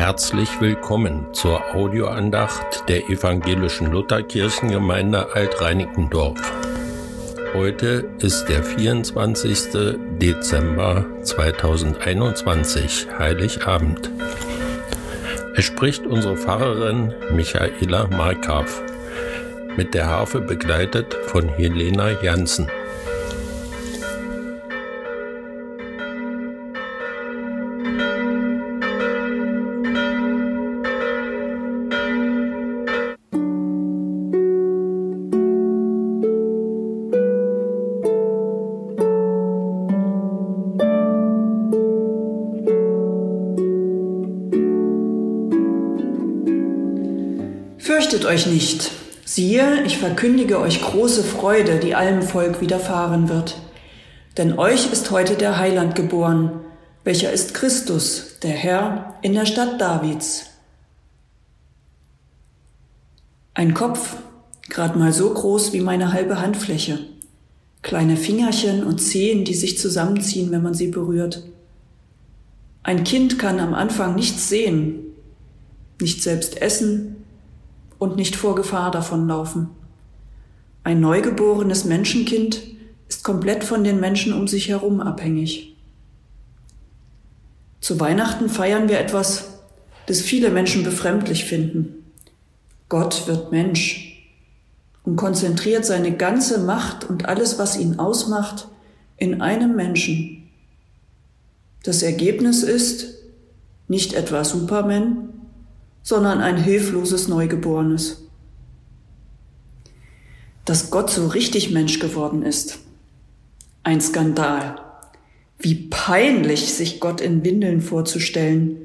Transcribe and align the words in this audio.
Herzlich 0.00 0.48
willkommen 0.62 1.26
zur 1.34 1.74
Audioandacht 1.74 2.88
der 2.88 3.10
evangelischen 3.10 3.92
Lutherkirchengemeinde 3.92 5.34
Alt-Reinickendorf. 5.34 6.40
Heute 7.52 8.08
ist 8.18 8.46
der 8.46 8.64
24. 8.64 9.98
Dezember 10.18 11.04
2021, 11.22 13.08
Heiligabend. 13.18 14.10
Es 15.54 15.66
spricht 15.66 16.06
unsere 16.06 16.38
Pfarrerin 16.38 17.12
Michaela 17.34 18.06
Markgraf, 18.06 18.82
mit 19.76 19.92
der 19.92 20.06
Harfe 20.06 20.40
begleitet 20.40 21.12
von 21.26 21.46
Helena 21.46 22.22
Janssen. 22.22 22.70
Fürchtet 48.10 48.28
euch 48.28 48.46
nicht. 48.48 48.90
Siehe, 49.24 49.84
ich 49.84 49.98
verkündige 49.98 50.58
euch 50.58 50.82
große 50.82 51.22
Freude, 51.22 51.78
die 51.78 51.94
allem 51.94 52.22
Volk 52.22 52.60
widerfahren 52.60 53.28
wird. 53.28 53.56
Denn 54.36 54.58
euch 54.58 54.90
ist 54.90 55.12
heute 55.12 55.36
der 55.36 55.58
Heiland 55.58 55.94
geboren, 55.94 56.58
welcher 57.04 57.32
ist 57.32 57.54
Christus, 57.54 58.40
der 58.42 58.50
Herr, 58.50 59.14
in 59.22 59.34
der 59.34 59.46
Stadt 59.46 59.80
Davids. 59.80 60.46
Ein 63.54 63.74
Kopf, 63.74 64.16
grad 64.68 64.96
mal 64.96 65.12
so 65.12 65.32
groß 65.32 65.72
wie 65.72 65.80
meine 65.80 66.12
halbe 66.12 66.40
Handfläche. 66.40 66.98
Kleine 67.82 68.16
Fingerchen 68.16 68.82
und 68.82 68.98
Zehen, 68.98 69.44
die 69.44 69.54
sich 69.54 69.78
zusammenziehen, 69.78 70.50
wenn 70.50 70.64
man 70.64 70.74
sie 70.74 70.88
berührt. 70.88 71.44
Ein 72.82 73.04
Kind 73.04 73.38
kann 73.38 73.60
am 73.60 73.72
Anfang 73.72 74.16
nichts 74.16 74.48
sehen, 74.48 74.98
nicht 76.00 76.24
selbst 76.24 76.60
essen, 76.60 77.19
und 78.00 78.16
nicht 78.16 78.34
vor 78.34 78.56
Gefahr 78.56 78.90
davonlaufen. 78.90 79.68
Ein 80.82 81.00
neugeborenes 81.00 81.84
Menschenkind 81.84 82.62
ist 83.08 83.22
komplett 83.22 83.62
von 83.62 83.84
den 83.84 84.00
Menschen 84.00 84.32
um 84.32 84.48
sich 84.48 84.68
herum 84.68 85.00
abhängig. 85.00 85.76
Zu 87.80 88.00
Weihnachten 88.00 88.48
feiern 88.48 88.88
wir 88.88 88.98
etwas, 88.98 89.60
das 90.06 90.20
viele 90.20 90.50
Menschen 90.50 90.82
befremdlich 90.82 91.44
finden. 91.44 92.06
Gott 92.88 93.28
wird 93.28 93.52
Mensch 93.52 94.26
und 95.04 95.16
konzentriert 95.16 95.84
seine 95.84 96.16
ganze 96.16 96.60
Macht 96.60 97.08
und 97.08 97.26
alles, 97.26 97.58
was 97.58 97.78
ihn 97.78 97.98
ausmacht, 97.98 98.68
in 99.18 99.42
einem 99.42 99.76
Menschen. 99.76 100.48
Das 101.82 102.02
Ergebnis 102.02 102.62
ist 102.62 103.14
nicht 103.88 104.14
etwa 104.14 104.44
Superman, 104.44 105.29
sondern 106.02 106.40
ein 106.40 106.56
hilfloses 106.56 107.28
Neugeborenes. 107.28 108.26
Dass 110.64 110.90
Gott 110.90 111.10
so 111.10 111.26
richtig 111.28 111.70
Mensch 111.70 111.98
geworden 111.98 112.42
ist. 112.42 112.78
Ein 113.82 114.00
Skandal. 114.00 114.80
Wie 115.58 115.74
peinlich, 115.74 116.72
sich 116.72 117.00
Gott 117.00 117.20
in 117.20 117.44
Windeln 117.44 117.80
vorzustellen, 117.80 118.76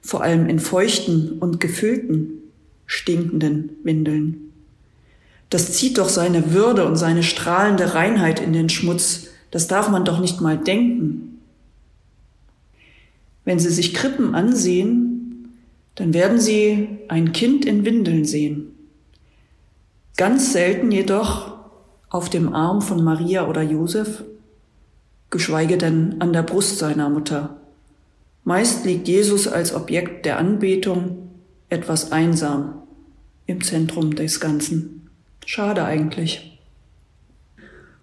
vor 0.00 0.22
allem 0.22 0.48
in 0.48 0.58
feuchten 0.58 1.38
und 1.38 1.60
gefüllten, 1.60 2.42
stinkenden 2.86 3.70
Windeln. 3.84 4.52
Das 5.50 5.72
zieht 5.74 5.98
doch 5.98 6.08
seine 6.08 6.52
Würde 6.52 6.86
und 6.86 6.96
seine 6.96 7.22
strahlende 7.22 7.94
Reinheit 7.94 8.40
in 8.40 8.52
den 8.52 8.68
Schmutz. 8.70 9.28
Das 9.50 9.68
darf 9.68 9.90
man 9.90 10.04
doch 10.04 10.18
nicht 10.18 10.40
mal 10.40 10.56
denken. 10.56 11.40
Wenn 13.44 13.58
Sie 13.58 13.70
sich 13.70 13.92
Krippen 13.92 14.34
ansehen, 14.34 15.01
dann 15.94 16.14
werden 16.14 16.40
Sie 16.40 16.88
ein 17.08 17.32
Kind 17.32 17.64
in 17.64 17.84
Windeln 17.84 18.24
sehen. 18.24 18.74
Ganz 20.16 20.52
selten 20.52 20.90
jedoch 20.90 21.54
auf 22.08 22.28
dem 22.28 22.54
Arm 22.54 22.82
von 22.82 23.02
Maria 23.02 23.48
oder 23.48 23.62
Josef, 23.62 24.24
geschweige 25.30 25.78
denn 25.78 26.20
an 26.20 26.32
der 26.32 26.42
Brust 26.42 26.78
seiner 26.78 27.08
Mutter. 27.08 27.56
Meist 28.44 28.84
liegt 28.84 29.08
Jesus 29.08 29.48
als 29.48 29.74
Objekt 29.74 30.26
der 30.26 30.38
Anbetung 30.38 31.30
etwas 31.68 32.12
einsam 32.12 32.82
im 33.46 33.62
Zentrum 33.62 34.14
des 34.14 34.40
Ganzen. 34.40 35.08
Schade 35.46 35.84
eigentlich. 35.84 36.60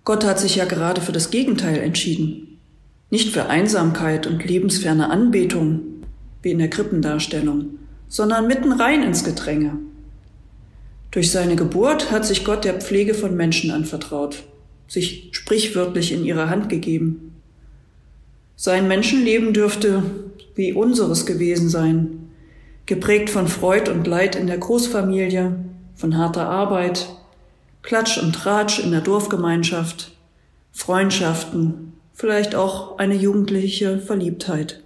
Gott 0.04 0.26
hat 0.26 0.40
sich 0.40 0.56
ja 0.56 0.66
gerade 0.66 1.02
für 1.02 1.12
das 1.12 1.30
Gegenteil 1.30 1.78
entschieden. 1.78 2.60
Nicht 3.12 3.32
für 3.32 3.48
Einsamkeit 3.48 4.28
und 4.28 4.44
lebensferne 4.44 5.10
Anbetung, 5.10 5.82
wie 6.42 6.52
in 6.52 6.60
der 6.60 6.70
Krippendarstellung, 6.70 7.80
sondern 8.08 8.48
mitten 8.48 8.72
rein 8.72 9.04
ins 9.04 9.24
Gedränge. 9.24 9.78
Durch 11.12 11.32
seine 11.32 11.56
Geburt 11.56 12.12
hat 12.12 12.26
sich 12.26 12.46
Gott 12.46 12.66
der 12.66 12.76
Pflege 12.76 13.14
von 13.14 13.36
Menschen 13.36 13.72
anvertraut, 13.72 14.44
sich 14.88 15.30
sprichwörtlich 15.32 16.12
in 16.12 16.24
ihre 16.24 16.50
Hand 16.50 16.70
gegeben. 16.70 17.36
Sein 18.56 18.88
Menschenleben 18.88 19.54
dürfte 19.54 20.04
wie 20.56 20.74
unseres 20.74 21.26
gewesen 21.26 21.70
sein, 21.70 22.30
geprägt 22.86 23.30
von 23.30 23.48
Freud 23.48 23.90
und 23.90 24.06
Leid 24.06 24.36
in 24.36 24.48
der 24.48 24.58
Großfamilie, 24.58 25.56
von 25.96 26.18
harter 26.18 26.50
Arbeit, 26.50 27.08
Klatsch 27.82 28.18
und 28.18 28.34
Tratsch 28.34 28.80
in 28.80 28.92
der 28.92 29.02
Dorfgemeinschaft, 29.02 30.12
Freundschaften, 30.72 31.94
vielleicht 32.14 32.56
auch 32.56 32.98
eine 32.98 33.16
jugendliche 33.16 34.00
Verliebtheit. 34.00 34.82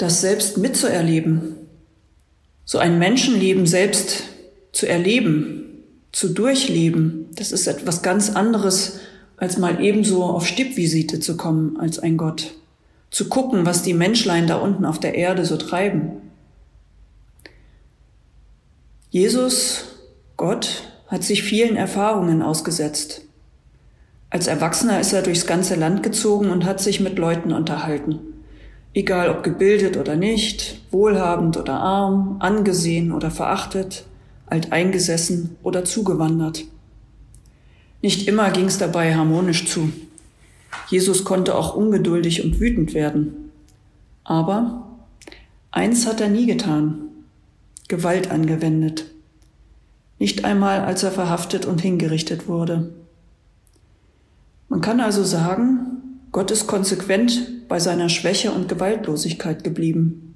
Das 0.00 0.22
selbst 0.22 0.56
mitzuerleben, 0.56 1.56
so 2.64 2.78
ein 2.78 2.98
Menschenleben 2.98 3.66
selbst 3.66 4.22
zu 4.72 4.88
erleben, 4.88 5.84
zu 6.10 6.30
durchleben, 6.30 7.26
das 7.34 7.52
ist 7.52 7.66
etwas 7.66 8.00
ganz 8.00 8.30
anderes, 8.30 9.00
als 9.36 9.58
mal 9.58 9.84
ebenso 9.84 10.24
auf 10.24 10.46
Stippvisite 10.46 11.20
zu 11.20 11.36
kommen 11.36 11.76
als 11.78 11.98
ein 11.98 12.16
Gott. 12.16 12.54
Zu 13.10 13.28
gucken, 13.28 13.66
was 13.66 13.82
die 13.82 13.92
Menschlein 13.92 14.46
da 14.46 14.56
unten 14.56 14.86
auf 14.86 14.98
der 14.98 15.16
Erde 15.16 15.44
so 15.44 15.58
treiben. 15.58 16.12
Jesus, 19.10 19.84
Gott, 20.38 20.94
hat 21.08 21.24
sich 21.24 21.42
vielen 21.42 21.76
Erfahrungen 21.76 22.40
ausgesetzt. 22.40 23.20
Als 24.30 24.46
Erwachsener 24.46 24.98
ist 24.98 25.12
er 25.12 25.20
durchs 25.20 25.44
ganze 25.44 25.74
Land 25.74 26.02
gezogen 26.02 26.48
und 26.48 26.64
hat 26.64 26.80
sich 26.80 27.00
mit 27.00 27.18
Leuten 27.18 27.52
unterhalten. 27.52 28.39
Egal 28.92 29.30
ob 29.30 29.44
gebildet 29.44 29.96
oder 29.96 30.16
nicht, 30.16 30.80
wohlhabend 30.90 31.56
oder 31.56 31.74
arm, 31.74 32.36
angesehen 32.40 33.12
oder 33.12 33.30
verachtet, 33.30 34.04
alteingesessen 34.46 35.56
oder 35.62 35.84
zugewandert. 35.84 36.64
Nicht 38.02 38.26
immer 38.26 38.50
ging 38.50 38.66
es 38.66 38.78
dabei 38.78 39.14
harmonisch 39.14 39.68
zu. 39.68 39.92
Jesus 40.88 41.24
konnte 41.24 41.54
auch 41.54 41.76
ungeduldig 41.76 42.44
und 42.44 42.58
wütend 42.58 42.94
werden. 42.94 43.52
Aber 44.24 44.88
eins 45.70 46.06
hat 46.06 46.20
er 46.20 46.28
nie 46.28 46.46
getan, 46.46 47.02
Gewalt 47.88 48.30
angewendet. 48.30 49.04
Nicht 50.18 50.44
einmal, 50.44 50.80
als 50.80 51.02
er 51.02 51.12
verhaftet 51.12 51.64
und 51.64 51.80
hingerichtet 51.80 52.48
wurde. 52.48 52.92
Man 54.68 54.80
kann 54.80 55.00
also 55.00 55.24
sagen, 55.24 55.78
Gott 56.32 56.50
ist 56.50 56.66
konsequent 56.66 57.59
bei 57.70 57.78
seiner 57.78 58.08
Schwäche 58.08 58.50
und 58.50 58.68
Gewaltlosigkeit 58.68 59.62
geblieben. 59.62 60.34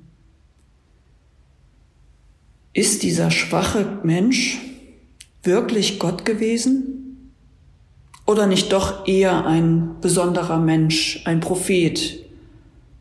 Ist 2.72 3.02
dieser 3.02 3.32
schwache 3.32 3.98
Mensch 4.04 4.60
wirklich 5.42 5.98
Gott 5.98 6.24
gewesen? 6.24 7.32
Oder 8.24 8.46
nicht 8.46 8.72
doch 8.72 9.08
eher 9.08 9.46
ein 9.46 9.96
besonderer 10.00 10.60
Mensch, 10.60 11.22
ein 11.24 11.40
Prophet, 11.40 12.24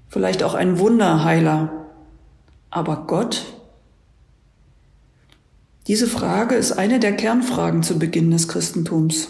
vielleicht 0.10 0.42
auch 0.42 0.56
ein 0.56 0.80
Wunderheiler? 0.80 1.86
Aber 2.72 3.06
Gott? 3.06 3.46
Diese 5.86 6.08
Frage 6.08 6.56
ist 6.56 6.72
eine 6.72 7.00
der 7.00 7.16
Kernfragen 7.16 7.84
zu 7.84 8.00
Beginn 8.00 8.32
des 8.32 8.48
Christentums. 8.48 9.30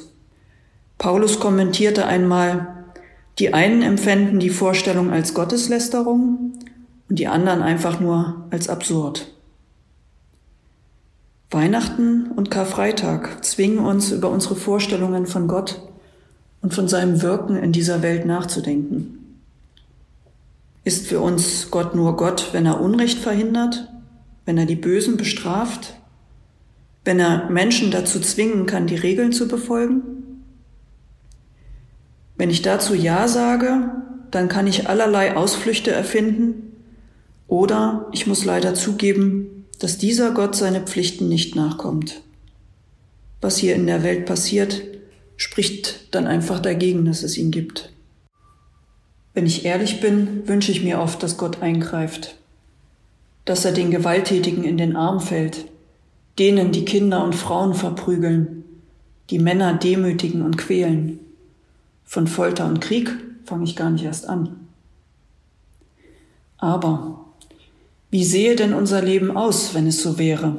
Paulus 0.98 1.42
kommentierte 1.42 2.06
einmal, 2.06 2.83
die 3.40 3.54
einen 3.54 3.82
empfänden 3.82 4.40
die 4.40 4.50
Vorstellung 4.50 5.12
als 5.12 5.34
Gotteslästerung 5.34 6.54
und 7.10 7.20
die 7.20 7.28
anderen 7.28 7.62
einfach 7.62 8.00
nur 8.00 8.46
als 8.52 8.70
absurd. 8.70 9.28
Weihnachten 11.50 12.32
und 12.36 12.50
Karfreitag 12.50 13.44
zwingen 13.44 13.80
uns 13.80 14.12
über 14.12 14.30
unsere 14.30 14.56
Vorstellungen 14.56 15.28
von 15.28 15.48
Gott 15.48 15.82
und 16.62 16.74
von 16.74 16.88
seinem 16.88 17.22
Wirken 17.22 17.56
in 17.56 17.72
dieser 17.72 18.02
Welt 18.02 18.26
nachzudenken. 18.26 19.40
Ist 20.84 21.08
für 21.08 21.20
uns 21.20 21.70
Gott 21.72 21.96
nur 21.96 22.18
Gott, 22.18 22.50
wenn 22.54 22.66
er 22.66 22.82
Unrecht 22.82 23.20
verhindert, 23.20 23.90
wenn 24.46 24.58
er 24.58 24.66
die 24.66 24.76
Bösen 24.76 25.18
bestraft, 25.18 25.96
wenn 27.06 27.20
er 27.20 27.50
Menschen 27.50 27.92
dazu 27.92 28.20
zwingen 28.20 28.66
kann, 28.66 28.88
die 28.88 28.96
Regeln 28.96 29.32
zu 29.32 29.48
befolgen? 29.48 30.13
Wenn 32.44 32.50
ich 32.50 32.62
dazu 32.62 32.94
Ja 32.94 33.30
sage, 33.30 33.90
dann 34.30 34.50
kann 34.50 34.68
ich 34.68 34.90
allerlei 34.90 35.38
Ausflüchte 35.38 35.92
erfinden 35.92 36.74
oder 37.48 38.10
ich 38.12 38.28
muss 38.28 38.44
leider 38.44 38.74
zugeben, 38.74 39.64
dass 39.80 39.98
dieser 39.98 40.32
Gott 40.32 40.54
seine 40.54 40.82
Pflichten 40.82 41.30
nicht 41.30 41.56
nachkommt. 41.56 42.20
Was 43.40 43.56
hier 43.56 43.76
in 43.76 43.88
der 43.88 44.04
Welt 44.04 44.26
passiert, 44.26 44.84
spricht 45.38 46.14
dann 46.14 46.28
einfach 46.28 46.60
dagegen, 46.60 47.06
dass 47.06 47.24
es 47.24 47.38
ihn 47.38 47.50
gibt. 47.50 47.94
Wenn 49.34 49.46
ich 49.46 49.64
ehrlich 49.64 50.02
bin, 50.02 50.46
wünsche 50.46 50.74
ich 50.74 50.84
mir 50.84 51.00
oft, 51.00 51.24
dass 51.24 51.38
Gott 51.38 51.62
eingreift, 51.62 52.36
dass 53.46 53.64
er 53.64 53.72
den 53.72 53.90
Gewalttätigen 53.90 54.66
in 54.66 54.78
den 54.78 54.98
Arm 54.98 55.22
fällt, 55.22 55.64
denen 56.38 56.74
die 56.74 56.84
Kinder 56.84 57.24
und 57.24 57.36
Frauen 57.36 57.74
verprügeln, 57.74 58.66
die 59.30 59.40
Männer 59.40 59.76
demütigen 59.76 60.42
und 60.42 60.58
quälen. 60.58 61.22
Von 62.14 62.28
Folter 62.28 62.68
und 62.68 62.80
Krieg 62.80 63.10
fange 63.44 63.64
ich 63.64 63.76
gar 63.76 63.90
nicht 63.90 64.06
erst 64.06 64.30
an. 64.30 64.68
Aber 66.60 67.26
wie 68.12 68.24
sehe 68.24 68.56
denn 68.56 68.76
unser 68.76 69.02
Leben 69.02 69.36
aus, 69.36 69.74
wenn 69.74 69.88
es 69.88 70.04
so 70.04 70.20
wäre? 70.20 70.58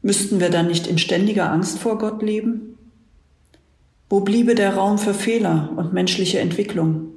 Müssten 0.00 0.40
wir 0.40 0.48
dann 0.48 0.68
nicht 0.68 0.86
in 0.86 0.96
ständiger 0.96 1.52
Angst 1.52 1.78
vor 1.78 1.98
Gott 1.98 2.22
leben? 2.22 2.78
Wo 4.08 4.20
bliebe 4.20 4.54
der 4.54 4.76
Raum 4.76 4.96
für 4.96 5.12
Fehler 5.12 5.68
und 5.76 5.92
menschliche 5.92 6.38
Entwicklung? 6.38 7.08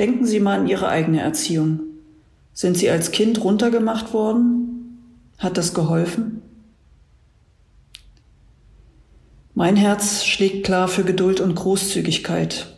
Denken 0.00 0.26
Sie 0.26 0.40
mal 0.40 0.58
an 0.58 0.66
Ihre 0.66 0.88
eigene 0.88 1.20
Erziehung. 1.20 1.78
Sind 2.54 2.76
Sie 2.76 2.90
als 2.90 3.12
Kind 3.12 3.44
runtergemacht 3.44 4.12
worden? 4.12 4.98
Hat 5.38 5.58
das 5.58 5.74
geholfen? 5.74 6.42
Mein 9.58 9.74
Herz 9.74 10.24
schlägt 10.24 10.64
klar 10.64 10.86
für 10.86 11.02
Geduld 11.02 11.40
und 11.40 11.56
Großzügigkeit. 11.56 12.76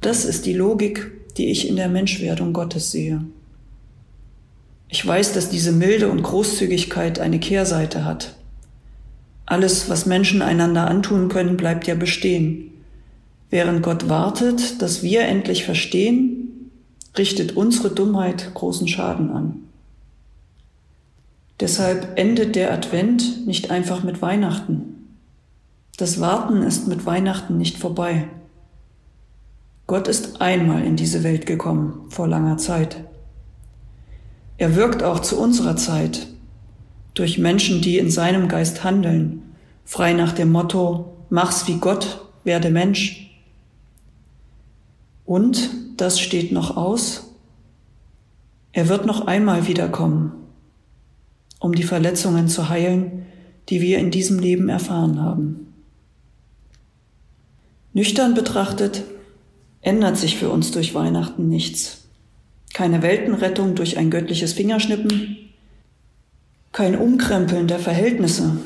Das 0.00 0.24
ist 0.24 0.46
die 0.46 0.52
Logik, 0.52 1.10
die 1.36 1.50
ich 1.50 1.68
in 1.68 1.74
der 1.74 1.88
Menschwerdung 1.88 2.52
Gottes 2.52 2.92
sehe. 2.92 3.22
Ich 4.88 5.04
weiß, 5.04 5.32
dass 5.32 5.50
diese 5.50 5.72
Milde 5.72 6.08
und 6.08 6.22
Großzügigkeit 6.22 7.18
eine 7.18 7.40
Kehrseite 7.40 8.04
hat. 8.04 8.36
Alles, 9.46 9.90
was 9.90 10.06
Menschen 10.06 10.42
einander 10.42 10.86
antun 10.86 11.28
können, 11.28 11.56
bleibt 11.56 11.88
ja 11.88 11.96
bestehen. 11.96 12.70
Während 13.50 13.82
Gott 13.82 14.08
wartet, 14.08 14.80
dass 14.80 15.02
wir 15.02 15.22
endlich 15.22 15.64
verstehen, 15.64 16.70
richtet 17.18 17.56
unsere 17.56 17.90
Dummheit 17.90 18.54
großen 18.54 18.86
Schaden 18.86 19.30
an. 19.30 19.56
Deshalb 21.58 22.16
endet 22.16 22.54
der 22.54 22.72
Advent 22.72 23.44
nicht 23.48 23.72
einfach 23.72 24.04
mit 24.04 24.22
Weihnachten. 24.22 24.95
Das 25.96 26.20
Warten 26.20 26.62
ist 26.62 26.88
mit 26.88 27.06
Weihnachten 27.06 27.56
nicht 27.56 27.78
vorbei. 27.78 28.28
Gott 29.86 30.08
ist 30.08 30.42
einmal 30.42 30.84
in 30.84 30.96
diese 30.96 31.22
Welt 31.22 31.46
gekommen, 31.46 32.04
vor 32.10 32.28
langer 32.28 32.58
Zeit. 32.58 33.02
Er 34.58 34.76
wirkt 34.76 35.02
auch 35.02 35.20
zu 35.20 35.40
unserer 35.40 35.76
Zeit, 35.76 36.26
durch 37.14 37.38
Menschen, 37.38 37.80
die 37.80 37.96
in 37.96 38.10
seinem 38.10 38.46
Geist 38.48 38.84
handeln, 38.84 39.54
frei 39.86 40.12
nach 40.12 40.32
dem 40.32 40.52
Motto, 40.52 41.16
mach's 41.30 41.66
wie 41.66 41.78
Gott, 41.78 42.26
werde 42.44 42.68
Mensch. 42.68 43.30
Und, 45.24 45.70
das 45.96 46.20
steht 46.20 46.52
noch 46.52 46.76
aus, 46.76 47.32
er 48.72 48.88
wird 48.88 49.06
noch 49.06 49.26
einmal 49.26 49.66
wiederkommen, 49.66 50.32
um 51.58 51.74
die 51.74 51.84
Verletzungen 51.84 52.48
zu 52.48 52.68
heilen, 52.68 53.24
die 53.70 53.80
wir 53.80 53.98
in 53.98 54.10
diesem 54.10 54.38
Leben 54.38 54.68
erfahren 54.68 55.22
haben. 55.22 55.65
Nüchtern 57.96 58.34
betrachtet 58.34 59.04
ändert 59.80 60.18
sich 60.18 60.36
für 60.36 60.50
uns 60.50 60.70
durch 60.70 60.94
Weihnachten 60.94 61.48
nichts. 61.48 62.04
Keine 62.74 63.00
Weltenrettung 63.00 63.74
durch 63.74 63.96
ein 63.96 64.10
göttliches 64.10 64.52
Fingerschnippen, 64.52 65.38
kein 66.72 66.94
Umkrempeln 66.94 67.68
der 67.68 67.78
Verhältnisse, 67.78 68.58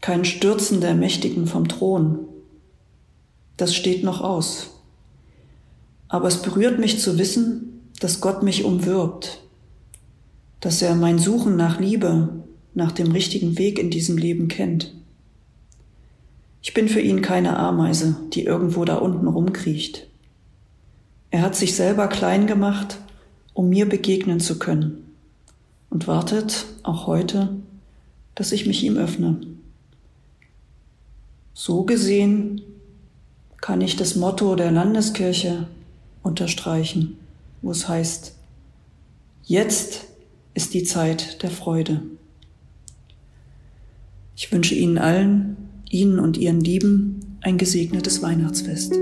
kein 0.00 0.24
Stürzen 0.24 0.80
der 0.80 0.96
Mächtigen 0.96 1.46
vom 1.46 1.68
Thron. 1.68 2.18
Das 3.56 3.72
steht 3.72 4.02
noch 4.02 4.20
aus. 4.20 4.70
Aber 6.08 6.26
es 6.26 6.42
berührt 6.42 6.80
mich 6.80 6.98
zu 6.98 7.18
wissen, 7.18 7.88
dass 8.00 8.20
Gott 8.20 8.42
mich 8.42 8.64
umwirbt, 8.64 9.42
dass 10.58 10.82
er 10.82 10.96
mein 10.96 11.20
Suchen 11.20 11.54
nach 11.54 11.78
Liebe, 11.78 12.42
nach 12.74 12.90
dem 12.90 13.12
richtigen 13.12 13.58
Weg 13.58 13.78
in 13.78 13.90
diesem 13.90 14.18
Leben 14.18 14.48
kennt. 14.48 14.92
Ich 16.62 16.74
bin 16.74 16.88
für 16.88 17.00
ihn 17.00 17.22
keine 17.22 17.58
Ameise, 17.58 18.16
die 18.32 18.44
irgendwo 18.44 18.84
da 18.84 18.96
unten 18.96 19.26
rumkriecht. 19.26 20.06
Er 21.30 21.42
hat 21.42 21.56
sich 21.56 21.74
selber 21.74 22.08
klein 22.08 22.46
gemacht, 22.46 22.98
um 23.54 23.68
mir 23.68 23.88
begegnen 23.88 24.40
zu 24.40 24.58
können 24.58 25.14
und 25.88 26.06
wartet 26.06 26.66
auch 26.82 27.06
heute, 27.06 27.50
dass 28.34 28.52
ich 28.52 28.66
mich 28.66 28.82
ihm 28.82 28.96
öffne. 28.96 29.40
So 31.54 31.84
gesehen 31.84 32.62
kann 33.60 33.80
ich 33.80 33.96
das 33.96 34.16
Motto 34.16 34.54
der 34.56 34.70
Landeskirche 34.70 35.66
unterstreichen, 36.22 37.18
wo 37.62 37.70
es 37.70 37.88
heißt, 37.88 38.34
jetzt 39.44 40.06
ist 40.54 40.74
die 40.74 40.84
Zeit 40.84 41.42
der 41.42 41.50
Freude. 41.50 42.02
Ich 44.36 44.50
wünsche 44.52 44.74
Ihnen 44.74 44.98
allen, 44.98 45.69
Ihnen 45.90 46.18
und 46.18 46.38
Ihren 46.38 46.60
Lieben 46.60 47.38
ein 47.42 47.58
gesegnetes 47.58 48.22
Weihnachtsfest. 48.22 48.94